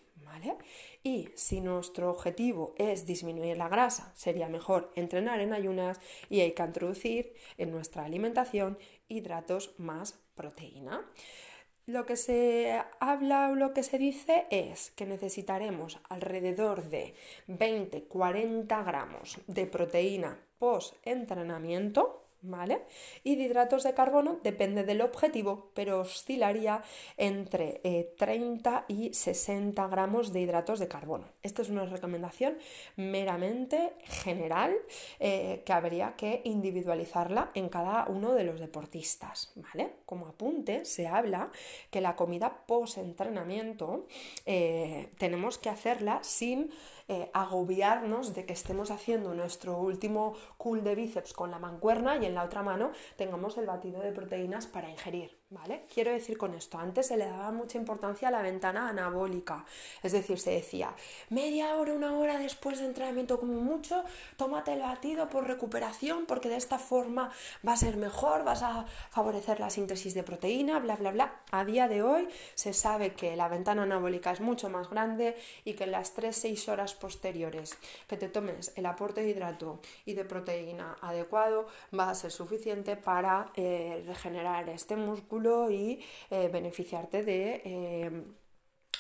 Y 1.02 1.28
si 1.34 1.60
nuestro 1.60 2.10
objetivo 2.10 2.74
es 2.76 3.06
disminuir 3.06 3.56
la 3.56 3.68
grasa, 3.68 4.12
sería 4.14 4.48
mejor 4.48 4.92
entrenar 4.96 5.40
en 5.40 5.52
ayunas 5.52 6.00
y 6.28 6.40
hay 6.40 6.52
que 6.52 6.62
introducir 6.62 7.34
en 7.58 7.70
nuestra 7.70 8.04
alimentación 8.04 8.78
hidratos 9.08 9.74
más 9.78 10.20
proteína. 10.34 11.04
Lo 11.86 12.06
que 12.06 12.16
se 12.16 12.80
habla 13.00 13.48
o 13.50 13.56
lo 13.56 13.72
que 13.72 13.82
se 13.82 13.98
dice 13.98 14.46
es 14.50 14.92
que 14.92 15.06
necesitaremos 15.06 15.98
alrededor 16.08 16.84
de 16.84 17.14
20-40 17.48 18.84
gramos 18.84 19.38
de 19.46 19.66
proteína 19.66 20.38
post-entrenamiento 20.58 22.19
¿vale? 22.42 22.82
Y 23.22 23.36
de 23.36 23.44
hidratos 23.44 23.82
de 23.82 23.94
carbono 23.94 24.38
depende 24.42 24.84
del 24.84 25.02
objetivo, 25.02 25.70
pero 25.74 26.00
oscilaría 26.00 26.82
entre 27.16 27.80
30 28.16 28.86
eh, 28.88 28.92
y 28.92 29.14
60 29.14 29.86
gramos 29.88 30.32
de 30.32 30.40
hidratos 30.40 30.78
de 30.78 30.88
carbono. 30.88 31.26
Esta 31.42 31.62
es 31.62 31.68
una 31.68 31.84
recomendación 31.84 32.58
meramente 32.96 33.94
general 34.04 34.74
eh, 35.18 35.62
que 35.64 35.72
habría 35.72 36.14
que 36.16 36.42
individualizarla 36.44 37.50
en 37.54 37.68
cada 37.68 38.06
uno 38.06 38.32
de 38.32 38.44
los 38.44 38.60
deportistas, 38.60 39.52
¿vale? 39.56 39.94
Como 40.06 40.26
apunte, 40.26 40.84
se 40.84 41.06
habla 41.06 41.50
que 41.90 42.00
la 42.00 42.16
comida 42.16 42.66
post-entrenamiento 42.66 44.06
eh, 44.46 45.10
tenemos 45.18 45.58
que 45.58 45.68
hacerla 45.68 46.20
sin 46.22 46.70
agobiarnos 47.32 48.36
de 48.36 48.44
que 48.46 48.52
estemos 48.52 48.92
haciendo 48.92 49.34
nuestro 49.34 49.76
último 49.76 50.36
cool 50.60 50.84
de 50.84 50.94
bíceps 50.94 51.32
con 51.32 51.50
la 51.50 51.58
mancuerna 51.58 52.18
y 52.18 52.26
en 52.26 52.34
la 52.34 52.44
otra 52.44 52.62
mano 52.62 52.92
tengamos 53.16 53.56
el 53.56 53.64
batido 53.64 54.02
de 54.02 54.12
proteínas 54.12 54.66
para 54.66 54.90
ingerir. 54.90 55.40
¿Vale? 55.52 55.84
Quiero 55.92 56.12
decir 56.12 56.38
con 56.38 56.54
esto, 56.54 56.78
antes 56.78 57.08
se 57.08 57.16
le 57.16 57.26
daba 57.26 57.50
mucha 57.50 57.76
importancia 57.76 58.28
a 58.28 58.30
la 58.30 58.40
ventana 58.40 58.88
anabólica, 58.88 59.64
es 60.00 60.12
decir, 60.12 60.38
se 60.38 60.52
decía 60.52 60.94
media 61.28 61.74
hora, 61.74 61.92
una 61.92 62.16
hora 62.16 62.38
después 62.38 62.78
de 62.78 62.86
entrenamiento 62.86 63.40
como 63.40 63.54
mucho, 63.54 64.04
tómate 64.36 64.74
el 64.74 64.78
batido 64.78 65.28
por 65.28 65.48
recuperación 65.48 66.26
porque 66.26 66.48
de 66.48 66.54
esta 66.54 66.78
forma 66.78 67.32
va 67.66 67.72
a 67.72 67.76
ser 67.76 67.96
mejor, 67.96 68.44
vas 68.44 68.62
a 68.62 68.86
favorecer 69.10 69.58
la 69.58 69.70
síntesis 69.70 70.14
de 70.14 70.22
proteína, 70.22 70.78
bla, 70.78 70.94
bla, 70.94 71.10
bla. 71.10 71.40
A 71.50 71.64
día 71.64 71.88
de 71.88 72.04
hoy 72.04 72.28
se 72.54 72.72
sabe 72.72 73.14
que 73.14 73.34
la 73.34 73.48
ventana 73.48 73.82
anabólica 73.82 74.30
es 74.30 74.40
mucho 74.40 74.70
más 74.70 74.88
grande 74.88 75.36
y 75.64 75.74
que 75.74 75.82
en 75.82 75.90
las 75.90 76.16
3-6 76.16 76.68
horas 76.68 76.94
posteriores 76.94 77.76
que 78.06 78.16
te 78.16 78.28
tomes 78.28 78.72
el 78.76 78.86
aporte 78.86 79.22
de 79.22 79.30
hidrato 79.30 79.80
y 80.04 80.14
de 80.14 80.24
proteína 80.24 80.49
adecuado 81.00 81.66
va 81.98 82.10
a 82.10 82.14
ser 82.14 82.30
suficiente 82.30 82.96
para 82.96 83.50
eh, 83.56 84.02
regenerar 84.06 84.68
este 84.68 84.96
músculo 84.96 85.70
y 85.70 86.00
eh, 86.30 86.48
beneficiarte 86.52 87.22
de 87.22 87.62
eh, 87.64 88.24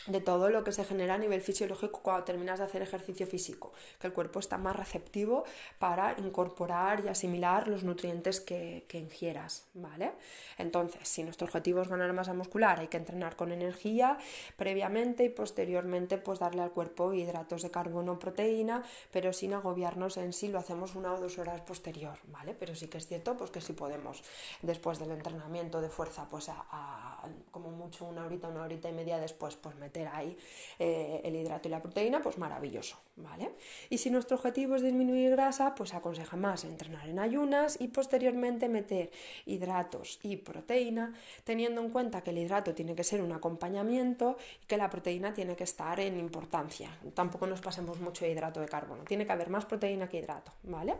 de 0.06 0.20
todo 0.20 0.50
lo 0.50 0.64
que 0.64 0.72
se 0.72 0.84
genera 0.84 1.14
a 1.14 1.18
nivel 1.18 1.40
fisiológico 1.40 2.00
cuando 2.02 2.24
terminas 2.24 2.58
de 2.58 2.64
hacer 2.64 2.82
ejercicio 2.82 3.26
físico, 3.26 3.72
que 3.98 4.06
el 4.06 4.12
cuerpo 4.12 4.38
está 4.38 4.58
más 4.58 4.76
receptivo 4.76 5.44
para 5.78 6.14
incorporar 6.18 7.04
y 7.04 7.08
asimilar 7.08 7.68
los 7.68 7.84
nutrientes 7.84 8.40
que, 8.40 8.86
ingieras, 8.92 9.66
¿vale? 9.74 10.12
Entonces, 10.58 11.08
si 11.08 11.22
nuestro 11.22 11.46
objetivo 11.46 11.80
es 11.80 11.88
ganar 11.88 12.12
masa 12.12 12.34
muscular, 12.34 12.80
hay 12.80 12.88
que 12.88 12.96
entrenar 12.96 13.36
con 13.36 13.52
energía 13.52 14.18
previamente 14.56 15.24
y 15.24 15.28
posteriormente 15.28 16.18
pues 16.18 16.38
darle 16.38 16.62
al 16.62 16.70
cuerpo 16.70 17.12
hidratos 17.14 17.62
de 17.62 17.70
carbono, 17.70 18.18
proteína, 18.18 18.82
pero 19.10 19.32
sin 19.32 19.54
agobiarnos 19.54 20.16
en 20.16 20.32
si 20.32 20.48
lo 20.48 20.58
hacemos 20.58 20.94
una 20.94 21.14
o 21.14 21.20
dos 21.20 21.38
horas 21.38 21.60
posterior, 21.62 22.18
¿vale? 22.28 22.54
Pero 22.58 22.74
sí 22.74 22.88
que 22.88 22.98
es 22.98 23.06
cierto 23.06 23.36
pues 23.36 23.50
que 23.50 23.60
si 23.60 23.72
podemos 23.72 24.22
después 24.62 24.98
del 24.98 25.12
entrenamiento 25.12 25.80
de 25.80 25.88
fuerza, 25.88 26.26
pues 26.28 26.48
a, 26.48 27.22
como 27.50 27.70
mucho 27.70 28.04
una 28.04 28.24
horita, 28.24 28.48
una 28.48 28.62
horita 28.62 28.88
y 28.88 28.92
media 28.92 29.18
después, 29.18 29.56
pues 29.56 29.76
meter 29.76 29.89
ahí 30.06 30.36
eh, 30.78 31.20
el 31.24 31.36
hidrato 31.36 31.68
y 31.68 31.70
la 31.70 31.82
proteína, 31.82 32.20
pues 32.20 32.38
maravilloso, 32.38 32.96
¿vale? 33.16 33.50
Y 33.88 33.98
si 33.98 34.10
nuestro 34.10 34.36
objetivo 34.36 34.76
es 34.76 34.82
disminuir 34.82 35.30
grasa, 35.30 35.74
pues 35.74 35.94
aconseja 35.94 36.36
más 36.36 36.64
entrenar 36.64 37.08
en 37.08 37.18
ayunas 37.18 37.76
y 37.80 37.88
posteriormente 37.88 38.68
meter 38.68 39.10
hidratos 39.46 40.18
y 40.22 40.36
proteína, 40.36 41.12
teniendo 41.44 41.80
en 41.80 41.90
cuenta 41.90 42.22
que 42.22 42.30
el 42.30 42.38
hidrato 42.38 42.74
tiene 42.74 42.94
que 42.94 43.04
ser 43.04 43.22
un 43.22 43.32
acompañamiento 43.32 44.36
y 44.62 44.66
que 44.66 44.76
la 44.76 44.88
proteína 44.88 45.34
tiene 45.34 45.56
que 45.56 45.64
estar 45.64 46.00
en 46.00 46.18
importancia. 46.18 46.90
Tampoco 47.14 47.46
nos 47.46 47.60
pasemos 47.60 48.00
mucho 48.00 48.24
de 48.24 48.32
hidrato 48.32 48.60
de 48.60 48.68
carbono, 48.68 49.04
tiene 49.04 49.26
que 49.26 49.32
haber 49.32 49.50
más 49.50 49.64
proteína 49.64 50.08
que 50.08 50.18
hidrato, 50.18 50.52
¿vale? 50.62 50.94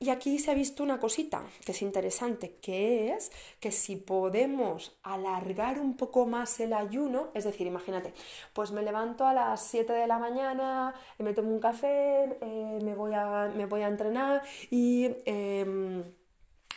Y 0.00 0.10
aquí 0.10 0.38
se 0.38 0.52
ha 0.52 0.54
visto 0.54 0.84
una 0.84 1.00
cosita 1.00 1.42
que 1.64 1.72
es 1.72 1.82
interesante, 1.82 2.56
que 2.62 3.12
es 3.12 3.32
que 3.58 3.72
si 3.72 3.96
podemos 3.96 4.96
alargar 5.02 5.80
un 5.80 5.96
poco 5.96 6.24
más 6.24 6.60
el 6.60 6.72
ayuno, 6.72 7.30
es 7.34 7.44
decir, 7.44 7.66
imagínate, 7.66 8.14
pues 8.52 8.70
me 8.70 8.82
levanto 8.82 9.26
a 9.26 9.34
las 9.34 9.60
7 9.64 9.92
de 9.92 10.06
la 10.06 10.18
mañana, 10.18 10.94
me 11.18 11.34
tomo 11.34 11.50
un 11.50 11.58
café, 11.58 12.38
eh, 12.40 12.78
me, 12.82 12.94
voy 12.94 13.12
a, 13.14 13.50
me 13.56 13.66
voy 13.66 13.82
a 13.82 13.88
entrenar 13.88 14.42
y... 14.70 15.10
Em, 15.24 16.04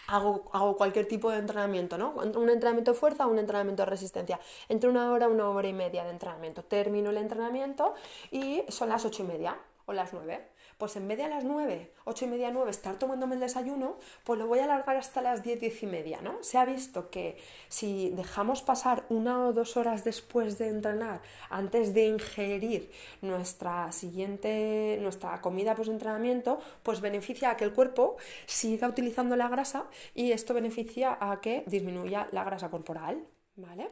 Hago, 0.08 0.50
hago, 0.52 0.76
cualquier 0.76 1.08
tipo 1.08 1.32
de 1.32 1.38
entrenamiento, 1.38 1.98
¿no? 1.98 2.12
Un 2.12 2.50
entrenamiento 2.50 2.92
de 2.92 2.98
fuerza 2.98 3.28
un 3.28 3.40
entrenamiento 3.40 3.84
de 3.84 3.90
resistencia. 3.90 4.42
Entre 4.68 4.90
una 4.90 5.10
hora, 5.10 5.30
una 5.30 5.48
hora 5.50 5.68
y 5.70 5.74
media 5.74 6.04
de 6.04 6.10
entrenamiento. 6.10 6.64
Termino 6.64 7.12
el 7.12 7.18
entrenamiento 7.18 7.94
y 8.30 8.64
son 8.68 8.90
las 8.90 9.06
ocho 9.06 9.24
y 9.24 9.28
media 9.28 9.58
o 9.86 9.94
las 9.94 10.12
nueve 10.12 10.51
pues 10.82 10.96
en 10.96 11.08
vez 11.08 11.20
de 11.20 11.26
a 11.26 11.30
las 11.30 11.44
9, 11.44 11.92
8 12.06 12.26
y 12.26 12.28
media, 12.28 12.50
9 12.50 12.72
estar 12.72 12.96
tomándome 12.96 13.36
el 13.36 13.42
desayuno, 13.42 14.00
pues 14.24 14.40
lo 14.40 14.48
voy 14.48 14.58
a 14.58 14.64
alargar 14.64 14.98
hasta 14.98 15.22
las 15.22 15.44
10, 15.44 15.60
10 15.60 15.84
y 15.84 15.86
media, 15.86 16.22
¿no? 16.22 16.42
Se 16.42 16.58
ha 16.58 16.66
visto 16.66 17.12
que 17.12 17.38
si 17.70 18.10
dejamos 18.10 18.64
pasar 18.64 19.06
una 19.10 19.46
o 19.46 19.54
dos 19.54 19.78
horas 19.78 20.04
después 20.04 20.58
de 20.58 20.70
entrenar, 20.70 21.22
antes 21.52 21.94
de 21.94 22.08
ingerir 22.08 22.92
nuestra 23.22 23.92
siguiente, 23.92 24.98
nuestra 25.04 25.40
comida 25.40 25.76
post-entrenamiento, 25.76 26.60
pues 26.82 27.00
beneficia 27.00 27.52
a 27.52 27.58
que 27.58 27.66
el 27.66 27.74
cuerpo 27.74 28.18
siga 28.48 28.88
utilizando 28.88 29.36
la 29.36 29.50
grasa 29.50 29.86
y 30.16 30.32
esto 30.32 30.56
beneficia 30.56 31.16
a 31.22 31.42
que 31.42 31.64
disminuya 31.68 32.28
la 32.32 32.44
grasa 32.44 32.72
corporal, 32.72 33.24
¿vale? 33.56 33.92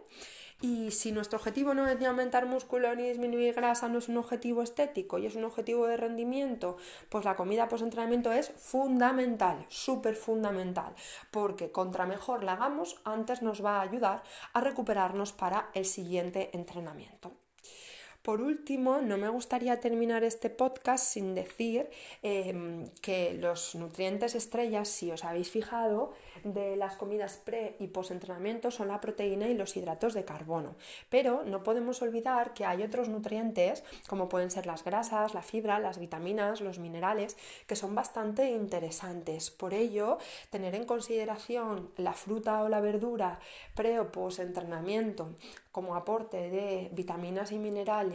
Y 0.61 0.91
si 0.91 1.13
nuestro 1.13 1.39
objetivo 1.39 1.73
no 1.73 1.87
es 1.87 1.97
ni 1.99 2.05
aumentar 2.05 2.45
músculo 2.45 2.93
ni 2.93 3.07
disminuir 3.07 3.53
grasa, 3.53 3.87
no 3.87 3.99
es 3.99 4.09
un 4.09 4.17
objetivo 4.17 4.61
estético 4.61 5.17
y 5.17 5.25
es 5.25 5.35
un 5.35 5.45
objetivo 5.45 5.87
de 5.87 5.95
rendimiento, 5.95 6.75
pues 7.07 7.23
la 7.23 7.37
comida 7.37 7.69
post-entrenamiento 7.69 8.33
es 8.33 8.49
fundamental, 8.49 9.65
súper 9.69 10.15
fundamental, 10.15 10.93
porque 11.31 11.71
contra 11.71 12.05
mejor 12.05 12.43
la 12.43 12.53
hagamos, 12.53 12.99
antes 13.05 13.41
nos 13.41 13.63
va 13.63 13.77
a 13.77 13.83
ayudar 13.83 14.23
a 14.51 14.59
recuperarnos 14.59 15.31
para 15.31 15.69
el 15.73 15.85
siguiente 15.85 16.49
entrenamiento. 16.51 17.38
Por 18.21 18.41
último, 18.41 18.97
no 19.01 19.17
me 19.17 19.29
gustaría 19.29 19.79
terminar 19.79 20.25
este 20.25 20.49
podcast 20.49 21.05
sin 21.05 21.35
decir 21.35 21.89
em, 22.21 22.89
que 23.01 23.33
los 23.33 23.75
nutrientes 23.75 24.35
estrellas, 24.35 24.89
si 24.89 25.09
os 25.09 25.23
habéis 25.23 25.49
fijado, 25.49 26.11
de 26.43 26.75
las 26.75 26.95
comidas 26.95 27.37
pre 27.37 27.75
y 27.79 27.87
post 27.87 28.11
entrenamiento 28.11 28.71
son 28.71 28.89
la 28.89 28.99
proteína 28.99 29.47
y 29.47 29.53
los 29.53 29.75
hidratos 29.77 30.13
de 30.13 30.25
carbono. 30.25 30.75
Pero 31.09 31.43
no 31.45 31.63
podemos 31.63 32.01
olvidar 32.01 32.53
que 32.53 32.65
hay 32.65 32.83
otros 32.83 33.07
nutrientes, 33.07 33.83
como 34.07 34.27
pueden 34.27 34.51
ser 34.51 34.65
las 34.65 34.83
grasas, 34.83 35.33
la 35.33 35.41
fibra, 35.41 35.79
las 35.79 35.97
vitaminas, 35.97 36.59
los 36.59 36.77
minerales, 36.77 37.37
que 37.67 37.77
son 37.77 37.95
bastante 37.95 38.51
interesantes. 38.51 39.49
Por 39.49 39.73
ello, 39.73 40.17
tener 40.49 40.75
en 40.75 40.85
consideración 40.85 41.89
la 41.95 42.13
fruta 42.13 42.63
o 42.63 42.69
la 42.69 42.81
verdura 42.81 43.39
pre 43.75 43.99
o 43.99 44.11
post 44.11 44.39
entrenamiento 44.39 45.29
como 45.71 45.95
aporte 45.95 46.49
de 46.49 46.89
vitaminas 46.91 47.51
y 47.51 47.59
minerales 47.59 48.08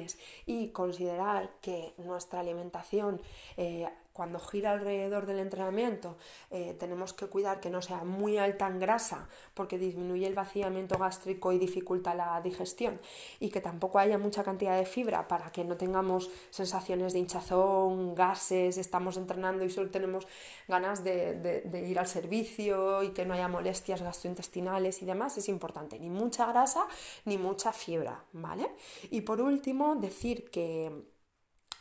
y 0.47 0.69
considerar 0.69 1.51
que 1.61 1.95
nuestra 1.99 2.41
alimentación 2.41 3.21
eh, 3.57 3.89
cuando 4.15 4.39
gira 4.39 4.71
alrededor 4.71 5.27
del 5.27 5.41
entrenamiento 5.41 6.17
eh, 6.51 6.75
tenemos 6.79 7.13
que 7.13 7.27
cuidar 7.27 7.61
que 7.61 7.69
no 7.69 7.83
sea 7.83 8.05
muy 8.05 8.39
alta 8.39 8.67
en 8.69 8.79
grasa 8.79 9.29
porque 9.53 9.77
disminuye 9.77 10.27
el 10.27 10.35
vaciamiento 10.35 10.97
gástrico 10.97 11.53
y 11.53 11.59
dificulta 11.59 12.15
la 12.15 12.41
digestión 12.41 13.01
y 13.41 13.51
que 13.51 13.61
tampoco 13.61 13.99
haya 13.99 14.17
mucha 14.17 14.43
cantidad 14.43 14.79
de 14.79 14.87
fibra 14.87 15.29
para 15.29 15.51
que 15.51 15.65
no 15.65 15.77
tengamos 15.77 16.31
sensaciones 16.51 17.13
de 17.13 17.19
hinchazón, 17.19 18.15
gases, 18.15 18.79
estamos 18.79 19.17
entrenando 19.17 19.65
y 19.65 19.71
solo 19.71 19.91
tenemos 19.91 20.27
ganas 20.69 21.05
de, 21.05 21.35
de 21.35 21.89
ir 21.89 21.99
al 21.99 22.07
servicio 22.07 23.03
y 23.03 23.11
que 23.11 23.27
no 23.27 23.35
haya 23.35 23.49
molestias 23.49 24.01
gastrointestinales 24.01 25.03
y 25.03 25.07
demás, 25.07 25.37
es 25.37 25.49
importante, 25.49 25.99
ni 25.99 26.09
mucha 26.09 26.47
grasa 26.47 26.87
ni 27.25 27.37
mucha 27.37 27.73
fibra, 27.73 28.25
¿vale? 28.33 28.71
Y 29.11 29.23
por 29.23 29.41
último, 29.41 29.97
decir 29.97 30.51
que 30.51 31.14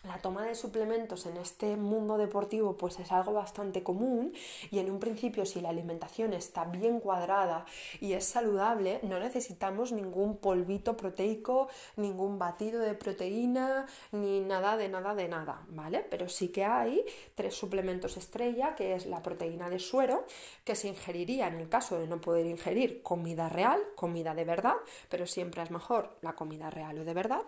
la 0.04 0.18
toma 0.18 0.44
de 0.44 0.54
suplementos 0.54 1.26
en 1.28 1.38
este 1.38 1.78
mundo 1.78 2.18
deportivo 2.18 2.76
pues 2.76 3.00
es 3.00 3.10
algo 3.12 3.32
bastante 3.34 3.84
común 3.84 4.34
y 4.70 4.80
en 4.80 4.92
un 4.92 5.00
principio 5.00 5.46
si 5.46 5.62
la 5.62 5.70
alimentación 5.70 6.34
está 6.34 6.66
bien 6.66 7.00
cuadrada 7.00 7.66
y 8.02 8.12
es 8.12 8.26
saludable 8.26 9.00
no 9.04 9.18
necesitamos 9.20 9.94
ningún 9.94 10.38
polvito 10.38 10.98
proteico, 10.98 11.70
ningún 11.96 12.38
batido 12.38 12.82
de 12.82 12.96
proteína 12.96 13.86
ni 14.12 14.42
nada 14.42 14.76
de 14.76 14.90
nada 14.90 15.16
de 15.16 15.30
nada, 15.30 15.62
¿vale? 15.70 16.06
Pero 16.10 16.28
sí 16.28 16.50
que 16.50 16.66
hay 16.66 17.06
tres 17.36 17.56
suplementos 17.56 18.18
estrella 18.18 18.76
que 18.76 18.96
es 18.96 19.06
la 19.06 19.22
proteína 19.22 19.70
de 19.70 19.80
suero 19.80 20.26
que 20.66 20.76
se 20.76 20.90
ingeriría 20.90 21.48
en 21.48 21.56
el 21.56 21.70
caso 21.70 21.98
de 21.98 22.08
no 22.08 22.20
poder 22.20 22.46
ingerir 22.46 23.02
comida 23.04 23.48
real, 23.48 23.80
comida 23.96 24.36
de 24.36 24.44
verdad, 24.44 24.76
pero 25.08 25.26
siempre 25.28 25.64
es 25.64 25.72
mejor 25.72 26.18
la 26.22 26.34
comida 26.34 26.70
real 26.70 27.00
o 27.00 27.06
de 27.06 27.14
verdad. 27.14 27.44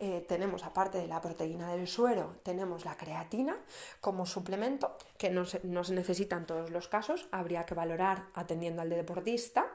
Eh, 0.00 0.24
tenemos 0.26 0.64
aparte 0.64 0.98
de 0.98 1.06
la 1.06 1.20
proteína 1.20 1.72
del 1.72 1.86
suero 1.86 1.99
suero 2.00 2.36
tenemos 2.42 2.86
la 2.86 2.96
creatina 2.96 3.58
como 4.00 4.24
suplemento, 4.24 4.96
que 5.18 5.28
no 5.28 5.44
se, 5.44 5.60
necesita 5.92 6.36
en 6.36 6.46
todos 6.46 6.70
los 6.70 6.88
casos, 6.88 7.28
habría 7.30 7.66
que 7.66 7.74
valorar 7.74 8.28
atendiendo 8.32 8.80
al 8.80 8.88
deportista. 8.88 9.66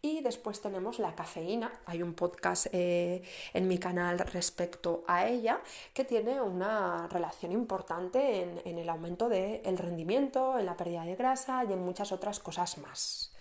Y 0.00 0.20
después 0.20 0.60
tenemos 0.60 1.00
la 1.00 1.16
cafeína, 1.16 1.72
hay 1.86 2.00
un 2.00 2.14
podcast 2.14 2.68
eh, 2.70 3.22
en 3.52 3.66
mi 3.66 3.78
canal 3.78 4.20
respecto 4.20 5.02
a 5.08 5.26
ella 5.26 5.60
que 5.92 6.04
tiene 6.04 6.40
una 6.40 7.08
relación 7.08 7.50
importante 7.50 8.42
en, 8.42 8.62
en 8.64 8.78
el 8.78 8.88
aumento 8.88 9.28
del 9.28 9.76
rendimiento, 9.76 10.56
en 10.56 10.66
la 10.66 10.76
pérdida 10.76 11.04
de 11.04 11.16
grasa 11.16 11.64
y 11.64 11.72
en 11.72 11.80
muchas 11.80 12.12
otras 12.12 12.38
cosas 12.38 12.78
más. 12.78 13.33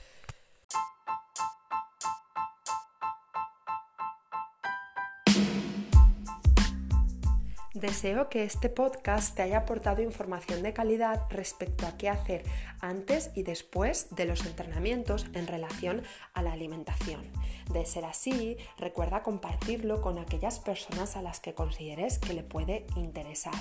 Deseo 7.83 8.29
que 8.29 8.45
este 8.45 8.69
podcast 8.69 9.35
te 9.35 9.41
haya 9.41 9.57
aportado 9.57 10.01
información 10.01 10.63
de 10.63 10.71
calidad 10.71 11.23
respecto 11.29 11.85
a 11.85 11.97
qué 11.97 12.07
hacer 12.07 12.43
antes 12.79 13.31
y 13.35 13.43
después 13.43 14.15
de 14.15 14.23
los 14.23 14.45
entrenamientos 14.45 15.25
en 15.33 15.47
relación 15.47 16.01
a 16.33 16.43
la 16.43 16.53
alimentación. 16.53 17.29
De 17.73 17.85
ser 17.85 18.05
así, 18.05 18.55
recuerda 18.77 19.21
compartirlo 19.21 20.01
con 20.01 20.17
aquellas 20.17 20.61
personas 20.61 21.17
a 21.17 21.21
las 21.21 21.41
que 21.41 21.55
consideres 21.55 22.19
que 22.19 22.31
le 22.31 22.43
puede 22.43 22.87
interesar. 22.95 23.51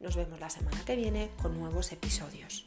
Nos 0.00 0.16
vemos 0.16 0.38
la 0.38 0.50
semana 0.50 0.84
que 0.84 0.94
viene 0.94 1.30
con 1.40 1.58
nuevos 1.58 1.92
episodios. 1.92 2.66